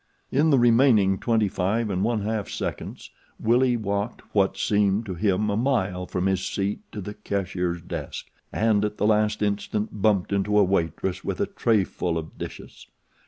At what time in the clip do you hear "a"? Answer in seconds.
5.51-5.55, 10.57-10.63, 11.39-11.45